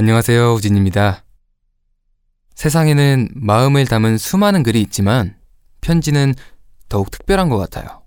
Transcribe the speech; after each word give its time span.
안녕하세요, 0.00 0.54
우진입니다. 0.54 1.24
세상에는 2.54 3.28
마음을 3.34 3.84
담은 3.84 4.16
수많은 4.16 4.62
글이 4.62 4.80
있지만 4.80 5.36
편지는 5.82 6.34
더욱 6.88 7.10
특별한 7.10 7.50
것 7.50 7.58
같아요. 7.58 8.00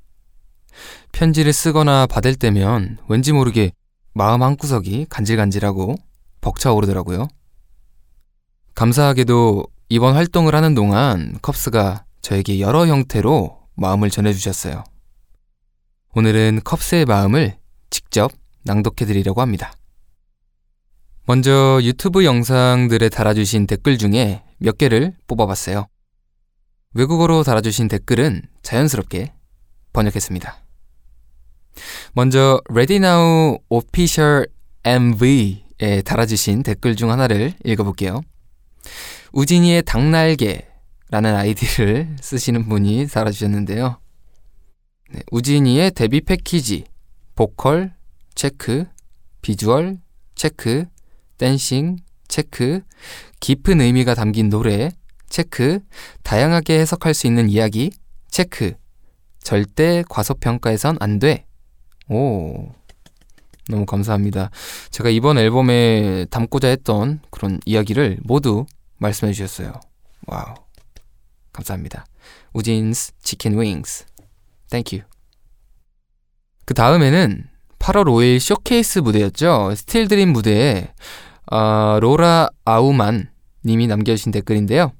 편지를 1.11 1.54
쓰거나 1.54 2.07
받을 2.07 2.34
때면 2.34 2.98
왠지 3.07 3.32
모르게 3.32 3.74
마음 4.16 4.42
한구석이 4.42 5.06
간질간질하고 5.07 5.98
벅차오르더라고요. 6.42 7.28
감사하게도 8.73 9.68
이번 9.89 10.15
활동을 10.15 10.56
하는 10.56 10.73
동안 10.73 11.37
컵스가 11.43 12.06
저에게 12.23 12.60
여러 12.60 12.87
형태로 12.87 13.68
마음을 13.75 14.10
전해주셨어요. 14.10 14.84
오늘은 16.15 16.62
컵스의 16.64 17.06
마음을 17.06 17.56
직접 17.92 18.32
낭독해드리려고 18.64 19.42
합니다. 19.42 19.73
먼저 21.25 21.79
유튜브 21.83 22.25
영상들에 22.25 23.07
달아주신 23.07 23.65
댓글 23.65 23.97
중에 23.97 24.43
몇 24.57 24.77
개를 24.77 25.15
뽑아봤어요. 25.27 25.87
외국어로 26.93 27.43
달아주신 27.43 27.87
댓글은 27.87 28.41
자연스럽게 28.61 29.33
번역했습니다. 29.93 30.57
먼저 32.11 32.59
Ready 32.69 32.97
Now 32.97 33.58
Official 33.69 34.47
MV에 34.83 36.02
달아주신 36.03 36.61
댓글 36.61 36.97
중 36.97 37.09
하나를 37.09 37.53
읽어볼게요. 37.64 38.22
우진이의 39.31 39.83
닭날개라는 39.83 41.36
아이디를 41.36 42.17
쓰시는 42.20 42.67
분이 42.67 43.08
달아주셨는데요. 43.08 43.98
네, 45.14 45.22
우진이의 45.31 45.92
데뷔 45.92 46.20
패키지, 46.20 46.83
보컬, 47.33 47.95
체크, 48.36 48.86
비주얼, 49.42 49.98
체크, 50.36 50.86
dancing, 51.38 51.98
체크, 52.28 52.81
깊은 53.39 53.81
의미가 53.81 54.16
담긴 54.16 54.50
노래, 54.50 54.92
체크, 55.30 55.80
다양하게 56.23 56.80
해석할 56.80 57.14
수 57.14 57.28
있는 57.28 57.50
이야기, 57.50 57.92
체크, 58.30 58.73
절대 59.42 60.04
과소평가해선 60.09 60.98
안 61.00 61.20
돼. 61.20 61.45
오, 62.09 62.72
너무 63.70 63.86
감사합니다. 63.86 64.50
제가 64.92 65.09
이번 65.09 65.38
앨범에 65.38 66.26
담고자 66.30 66.67
했던 66.67 67.22
그런 67.30 67.59
이야기를 67.66 68.20
모두 68.23 68.66
말씀해 68.98 69.34
주셨어요. 69.34 69.73
Wow. 70.28 70.56
감사합니다. 71.52 72.06
Woojin's 72.53 73.14
chicken 73.22 73.59
wings. 73.59 74.06
Thank 74.70 74.87
you. 74.87 75.02
그 76.66 76.73
다음에는 76.73 77.48
8월 77.84 78.06
5일 78.06 78.39
쇼케이스 78.39 79.00
무대였죠. 79.00 79.73
Still 79.76 80.08
Dream 80.08 80.31
무대에 80.31 80.94
어, 81.52 82.00
로라 82.00 82.48
아우만 82.64 83.30
님이 83.66 83.88
남겨주신 83.88 84.31
댓글인데요. 84.31 84.94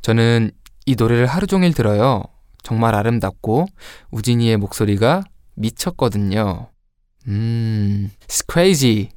저는 0.00 0.52
이 0.86 0.94
노래를 0.94 1.26
하루 1.26 1.48
종일 1.48 1.74
들어요. 1.74 2.22
정말 2.62 2.94
아름답고 2.94 3.66
우진이의 4.12 4.58
목소리가 4.58 5.24
미쳤거든요. 5.56 6.68
음, 7.26 8.12
it's 8.28 8.44
crazy. 8.48 9.08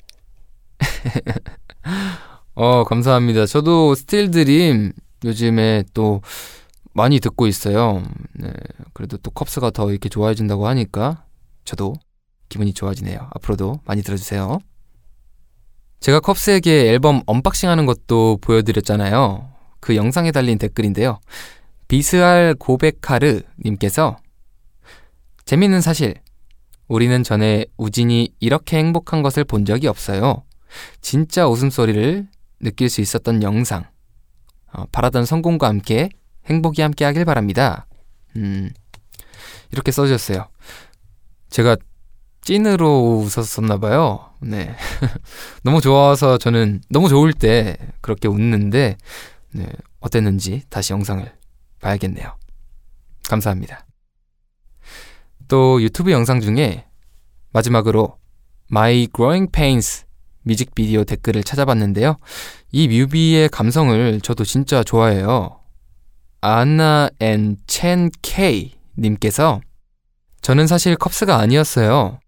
어, 2.56 2.84
감사합니다. 2.84 3.46
저도 3.46 3.94
Still 3.94 4.32
Dream 4.32 4.92
요즘에 5.24 5.84
또 5.94 6.24
많이 6.94 7.20
듣고 7.20 7.46
있어요. 7.46 8.02
네, 8.34 8.52
그래도 8.94 9.18
또 9.18 9.30
CUBS가 9.30 9.70
더 9.70 9.92
이렇게 9.92 10.10
좋아해진다고 10.10 10.68
하니까 10.68 11.26
저도 11.64 11.94
기분이 12.56 12.74
좋아지네요. 12.74 13.20
앞으로도 13.34 13.82
많이 13.86 14.02
들어주세요. 14.02 14.60
제가 16.00 16.22
CUBS에게 16.22 16.90
앨범 16.90 17.22
unboxing 17.26 17.70
하는 17.70 17.86
것도 17.86 18.38
보여드렸잖아요. 18.40 19.50
그 19.82 19.98
영상에 19.98 20.32
달린 20.32 20.58
댓글인데요. 20.58 21.20
비스알 21.90 22.56
고백하르 22.56 23.42
님께서 23.64 24.18
재밌는 25.44 25.82
사실, 25.82 26.16
우리는 26.88 27.24
전에 27.24 27.66
우진이 27.78 28.36
이렇게 28.40 28.78
행복한 28.78 29.22
것을 29.22 29.44
본 29.44 29.66
적이 29.66 29.88
없어요. 29.88 30.44
진짜 31.02 31.48
웃음소리를 31.48 32.28
느낄 32.62 32.90
수 32.90 33.02
있었던 33.02 33.44
영상. 33.44 33.86
어, 34.72 34.86
바라던 34.92 35.26
성공과 35.26 35.68
함께 35.68 36.10
행복이 36.46 36.82
함께 36.82 37.06
하길 37.06 37.26
바랍니다. 37.26 37.86
음, 38.38 38.72
이렇게 39.72 39.92
써주셨어요. 39.92 40.48
제가 41.50 41.78
찐으로 42.46 43.24
웃었었나 43.26 43.80
봐요. 43.80 44.32
네. 44.40 44.76
너무 45.64 45.82
좋아서 45.82 46.38
저는 46.38 46.82
너무 46.90 47.10
좋을 47.10 47.34
때 47.34 47.76
그렇게 48.02 48.28
웃는데, 48.28 48.98
네. 49.52 49.66
어땠는지 50.00 50.62
다시 50.70 50.94
영상을 50.94 51.30
봐야겠네요. 51.82 52.38
감사합니다. 53.28 53.86
또 55.48 55.82
유튜브 55.82 56.12
영상 56.12 56.40
중에 56.40 56.86
마지막으로 57.52 58.18
My 58.72 59.08
Growing 59.14 59.52
Pains 59.52 60.06
뮤직비디오 60.44 61.04
댓글을 61.04 61.44
찾아봤는데요. 61.44 62.18
이 62.72 62.88
뮤비의 62.88 63.50
감성을 63.50 64.22
저도 64.22 64.46
진짜 64.46 64.84
좋아해요. 64.84 65.60
아나 66.42 67.10
앤 67.20 67.58
첸 67.66 68.12
K 68.22 68.76
님께서 69.00 69.62
저는 70.42 70.68
사실 70.68 70.96
CUBS가 70.96 71.38
아니었어요. 71.38 72.20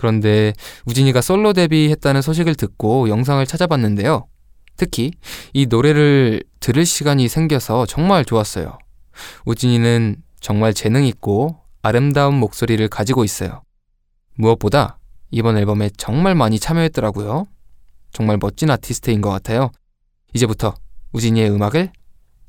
그런데 0.00 0.54
우진이가 0.86 1.20
솔로 1.20 1.52
데뷔했다는 1.52 2.22
소식을 2.22 2.54
듣고 2.54 3.10
영상을 3.10 3.44
찾아봤는데요. 3.44 4.26
특히 4.78 5.10
이 5.52 5.66
노래를 5.66 6.42
들을 6.58 6.86
시간이 6.86 7.28
생겨서 7.28 7.84
정말 7.84 8.24
좋았어요. 8.24 8.78
우진이는 9.44 10.16
정말 10.40 10.72
재능 10.72 11.04
있고 11.04 11.58
아름다운 11.82 12.36
목소리를 12.36 12.88
가지고 12.88 13.24
있어요. 13.24 13.62
무엇보다 14.36 14.98
이번 15.30 15.58
앨범에 15.58 15.90
정말 15.98 16.34
많이 16.34 16.58
참여했더라고요. 16.58 17.44
정말 18.10 18.38
멋진 18.40 18.70
아티스트인 18.70 19.20
것 19.20 19.28
같아요. 19.28 19.70
이제부터 20.32 20.74
우진이의 21.12 21.50
음악을 21.50 21.92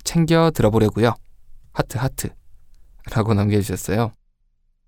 챙겨 0.05 0.51
들어보려고요. 0.51 1.15
하트 1.73 1.97
하트 1.97 2.29
라고 3.11 3.33
남겨주셨어요. 3.33 4.13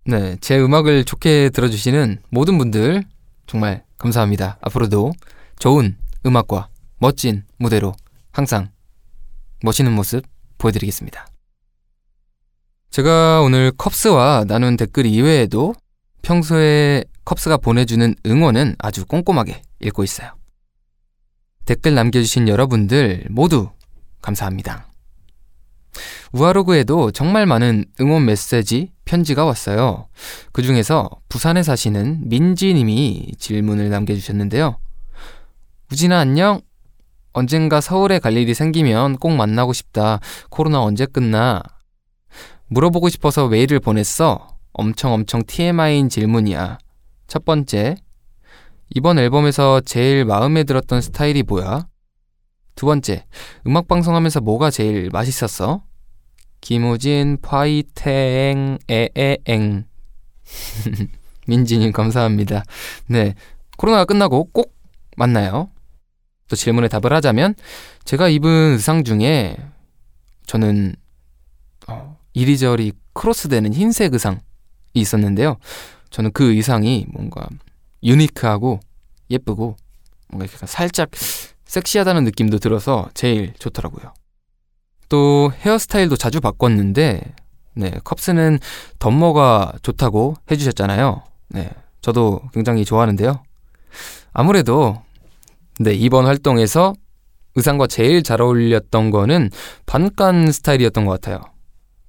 네, 0.05 0.35
제 0.41 0.59
음악을 0.59 1.05
좋게 1.05 1.49
들어주시는 1.51 2.23
모든 2.29 2.57
분들 2.57 3.03
정말 3.47 3.85
감사합니다. 3.97 4.57
앞으로도 4.61 5.13
좋은 5.59 5.97
음악과 6.25 6.67
멋진 6.97 7.43
무대로 7.57 7.93
항상 8.31 8.69
멋있는 9.61 9.93
모습 9.93 10.25
보여드리겠습니다. 10.57 11.25
제가 12.89 13.41
오늘 13.41 13.71
컵스와 13.71 14.45
나눈 14.45 14.75
댓글 14.75 15.05
이외에도 15.05 15.73
평소에 16.21 17.05
컵스가 17.25 17.57
보내주는 17.57 18.13
응원은 18.25 18.75
아주 18.79 19.05
꼼꼼하게 19.05 19.61
읽고 19.79 20.03
있어요. 20.03 20.33
댓글 21.65 21.95
남겨주신 21.95 22.49
여러분들 22.49 23.27
모두 23.29 23.71
감사합니다. 24.21 24.92
우아로그에도 26.33 27.11
정말 27.11 27.45
많은 27.45 27.85
응원 28.01 28.25
메시지, 28.25 28.91
편지가 29.05 29.45
왔어요. 29.45 30.07
그 30.51 30.63
중에서 30.63 31.09
부산에 31.29 31.61
사시는 31.61 32.27
민지님이 32.27 33.33
질문을 33.37 33.89
남겨주셨는데요. 33.89 34.77
우진아 35.91 36.17
안녕? 36.17 36.61
언젠가 37.33 37.81
서울에 37.81 38.17
갈 38.17 38.35
일이 38.35 38.55
생기면 38.55 39.17
꼭 39.17 39.35
만나고 39.35 39.73
싶다. 39.73 40.19
코로나 40.49 40.81
언제 40.81 41.05
끝나? 41.05 41.61
물어보고 42.67 43.09
싶어서 43.09 43.47
메일을 43.47 43.79
보냈어. 43.79 44.57
엄청 44.71 45.13
엄청 45.13 45.43
TMI인 45.45 46.09
질문이야. 46.09 46.79
첫 47.27 47.45
번째, 47.45 47.95
이번 48.89 49.19
앨범에서 49.19 49.81
제일 49.81 50.25
마음에 50.25 50.63
들었던 50.63 50.99
스타일이 51.01 51.43
뭐야? 51.43 51.87
두 52.73 52.87
번째, 52.87 53.25
음악방송 53.67 54.15
하면서 54.15 54.41
뭐가 54.41 54.71
제일 54.71 55.11
맛있었어? 55.11 55.83
김우진 56.63 57.39
파이탱 57.41 58.77
에에엥 58.87 59.83
민지님 61.45 61.91
감사합니다. 61.91 62.63
네, 63.07 63.35
코로나가 63.77 64.05
끝나고 64.05 64.45
꼭 64.45 64.73
만나요. 65.17 65.69
또 66.47 66.55
질문에 66.55 66.87
답을 66.87 67.11
하자면 67.11 67.55
제가 68.05 68.29
입은 68.29 68.75
의상 68.75 69.03
중에 69.03 69.57
저는 70.45 70.95
어, 71.89 72.17
이리저리 72.31 72.93
크로스되는 73.11 73.73
흰색 73.73 74.13
의상이 74.13 74.37
있었는데요. 74.93 75.57
저는 76.11 76.31
그 76.31 76.53
의상이 76.53 77.07
뭔가 77.11 77.45
유니크하고 78.03 78.79
예쁘고 79.29 79.75
뭔가 80.29 80.47
살짝 80.65 81.09
섹시하다는 81.65 82.23
느낌도 82.23 82.59
들어서 82.59 83.09
제일 83.13 83.53
좋더라고요. 83.59 84.13
또 85.13 85.51
헤어스타일도 85.59 86.15
자주 86.15 86.41
바꿨는데 86.41 87.21
네, 87.75 87.91
컵스는 88.03 88.57
덤머가 88.97 89.73
좋다고 89.83 90.33
해주셨잖아요. 90.49 91.21
네, 91.49 91.69
저도 92.01 92.41
굉장히 92.51 92.83
좋아하는데요. 92.83 93.43
아무래도 94.31 95.03
네, 95.79 95.93
이번 95.93 96.25
활동에서 96.25 96.95
의상과 97.53 97.85
제일 97.85 98.23
잘 98.23 98.41
어울렸던 98.41 99.11
거는 99.11 99.51
반간 99.85 100.51
스타일이었던 100.51 101.05
것 101.05 101.11
같아요. 101.11 101.43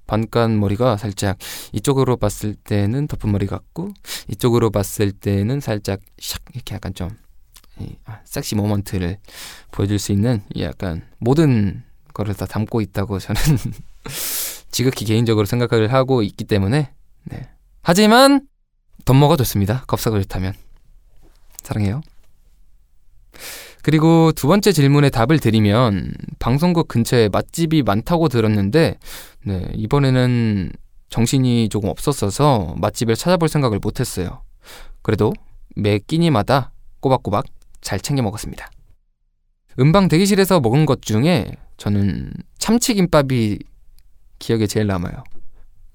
반간 0.07 0.59
머리가 0.59 0.97
살짝 0.97 1.37
이쪽으로 1.73 2.17
봤을 2.17 2.55
때는 2.55 3.05
덮은 3.05 3.31
머리 3.31 3.45
같고 3.45 3.91
이쪽으로 4.29 4.71
봤을 4.71 5.11
때는 5.11 5.59
살짝 5.59 5.99
샥 6.19 6.39
이렇게 6.55 6.73
약간 6.73 6.95
좀 6.95 7.11
아, 8.05 8.21
섹시 8.23 8.55
모먼트를 8.55 9.19
보여줄 9.69 9.99
수 9.99 10.11
있는 10.11 10.41
약간 10.57 11.03
모든 11.19 11.84
거를 12.15 12.33
다 12.33 12.45
담고 12.45 12.81
있다고 12.81 13.19
저는 13.19 13.39
지극히 14.71 15.05
개인적으로 15.05 15.45
생각을 15.45 15.93
하고 15.93 16.23
있기 16.23 16.45
때문에 16.45 16.91
네. 17.25 17.49
하지만 17.83 18.47
덤머가 19.03 19.35
좋습니다. 19.37 19.83
겁사가 19.85 20.19
좋다면 20.21 20.53
사랑해요. 21.61 22.01
그리고 23.83 24.31
두 24.31 24.47
번째 24.47 24.71
질문에 24.71 25.09
답을 25.11 25.39
드리면 25.39 26.13
방송국 26.39 26.87
근처에 26.87 27.29
맛집이 27.29 27.83
많다고 27.83 28.29
들었는데 28.29 28.97
네, 29.45 29.71
이번에는 29.75 30.71
정신이 31.09 31.69
조금 31.69 31.89
없었어서 31.89 32.75
맛집을 32.77 33.15
찾아볼 33.15 33.47
생각을 33.47 33.79
못했어요. 33.79 34.41
그래도 35.03 35.33
매 35.75 35.99
끼니마다 35.99 36.71
꼬박꼬박 37.01 37.45
잘 37.81 37.99
챙겨 37.99 38.23
먹었습니다. 38.23 38.71
음방 39.79 40.07
대기실에서 40.07 40.61
먹은 40.61 40.87
것 40.87 41.01
중에 41.01 41.51
저는 41.77 42.31
참치김밥이 42.57 43.59
기억에 44.39 44.67
제일 44.67 44.87
남아요. 44.87 45.23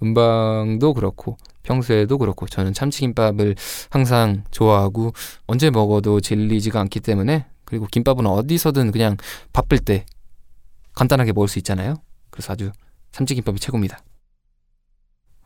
음방도 0.02 0.94
그렇고 0.94 1.36
평소에도 1.62 2.18
그렇고 2.18 2.46
저는 2.46 2.72
참치김밥을 2.72 3.54
항상 3.90 4.44
좋아하고 4.50 5.12
언제 5.46 5.70
먹어도 5.70 6.20
질리지가 6.20 6.80
않기 6.80 7.00
때문에 7.00 7.46
그리고 7.64 7.86
김밥은 7.86 8.26
어디서든 8.26 8.92
그냥 8.92 9.16
바쁠 9.52 9.78
때 9.78 10.06
간단하게 10.94 11.32
먹을 11.32 11.48
수 11.48 11.58
있잖아요. 11.58 11.96
그래서 12.30 12.52
아주 12.52 12.72
삼치김밥이 13.12 13.58
최고입니다. 13.58 14.00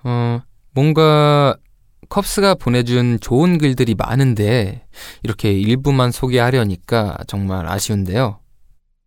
어, 0.04 0.40
뭔가 0.72 1.56
컵스가 2.08 2.54
보내준 2.54 3.18
좋은 3.20 3.58
글들이 3.58 3.94
많은데 3.94 4.86
이렇게 5.22 5.52
일부만 5.52 6.12
소개하려니까 6.12 7.18
정말 7.26 7.66
아쉬운데요. 7.66 8.40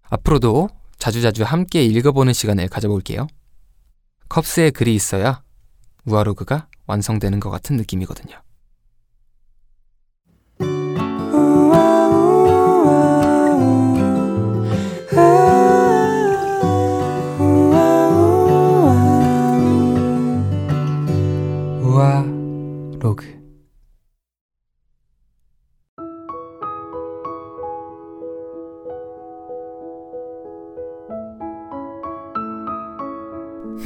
앞으로도 0.10 0.70
자주자주 0.98 1.44
함께 1.44 1.84
읽어보는 1.84 2.34
시간을 2.34 2.68
가져볼게요. 2.68 3.28
컵스에 4.30 4.72
글이 4.72 4.94
있어야 4.96 5.44
우아로그가 6.06 6.68
완성되는 6.86 7.40
것 7.40 7.50
같은 7.50 7.76
느낌이거든요. 7.78 8.42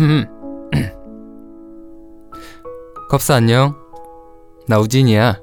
컵스 3.10 3.32
안녕. 3.34 3.76
나 4.68 4.80
우진이야. 4.80 5.40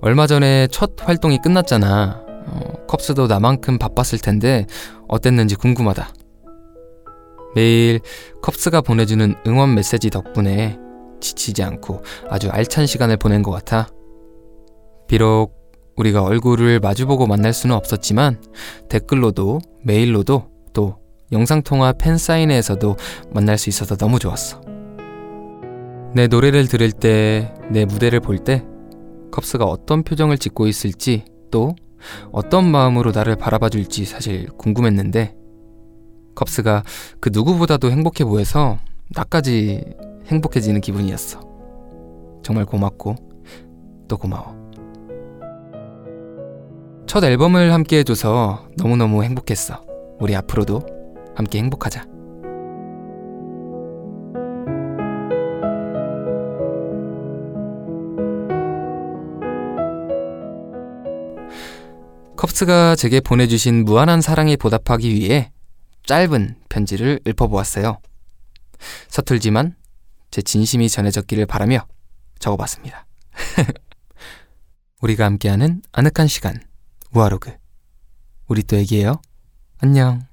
얼마 0.00 0.28
전에 0.28 0.68
첫 0.68 0.92
활동이 1.00 1.40
끝났잖아. 1.42 2.22
어, 2.46 2.86
컵스도 2.86 3.26
나만큼 3.26 3.78
바빴을 3.78 4.20
텐데 4.22 4.64
어땠는지 5.08 5.56
궁금하다. 5.56 6.14
매일 7.56 7.98
컵스가 8.42 8.82
보내주는 8.82 9.34
응원 9.46 9.74
메시지 9.74 10.10
덕분에 10.10 10.78
지치지 11.20 11.64
않고 11.64 12.02
아주 12.28 12.50
알찬 12.50 12.86
시간을 12.86 13.16
보낸 13.16 13.42
것 13.42 13.50
같아. 13.50 13.88
비록 15.08 15.58
우리가 15.96 16.22
얼굴을 16.22 16.78
마주보고 16.78 17.26
만날 17.26 17.52
수는 17.52 17.74
없었지만 17.74 18.40
댓글로도 18.88 19.58
메일로도 19.82 20.24
또 20.24 20.57
영상통화 21.32 21.92
팬사인회에서도 21.92 22.96
만날 23.30 23.58
수 23.58 23.68
있어서 23.68 23.96
너무 23.96 24.18
좋았어. 24.18 24.60
내 26.14 26.26
노래를 26.26 26.68
들을 26.68 26.90
때, 26.90 27.54
내 27.70 27.84
무대를 27.84 28.20
볼 28.20 28.38
때, 28.38 28.64
컵스가 29.30 29.64
어떤 29.64 30.02
표정을 30.02 30.38
짓고 30.38 30.66
있을지, 30.66 31.24
또 31.50 31.76
어떤 32.32 32.70
마음으로 32.70 33.12
나를 33.12 33.36
바라봐 33.36 33.68
줄지 33.68 34.04
사실 34.04 34.48
궁금했는데, 34.56 35.34
컵스가 36.34 36.82
그 37.20 37.30
누구보다도 37.32 37.90
행복해 37.90 38.24
보여서 38.24 38.78
나까지 39.10 39.84
행복해지는 40.26 40.80
기분이었어. 40.80 41.40
정말 42.42 42.64
고맙고, 42.64 43.16
또 44.08 44.16
고마워. 44.16 44.56
첫 47.06 47.22
앨범을 47.24 47.72
함께 47.72 47.98
해줘서 47.98 48.68
너무너무 48.76 49.24
행복했어. 49.24 49.82
우리 50.20 50.34
앞으로도 50.36 50.97
함께 51.38 51.58
행복하자. 51.58 52.04
컵스가 62.36 62.96
제게 62.96 63.20
보내주신 63.20 63.84
무한한 63.84 64.20
사랑에 64.20 64.56
보답하기 64.56 65.12
위해 65.14 65.52
짧은 66.06 66.56
편지를 66.68 67.20
읊어보았어요. 67.26 68.00
서툴지만 69.08 69.76
제 70.30 70.42
진심이 70.42 70.88
전해졌기를 70.88 71.46
바라며 71.46 71.86
적어봤습니다. 72.40 73.06
우리가 75.02 75.24
함께하는 75.24 75.82
아늑한 75.92 76.26
시간, 76.26 76.60
우아로그. 77.14 77.56
우리 78.48 78.62
또 78.64 78.76
얘기해요. 78.76 79.20
안녕. 79.80 80.27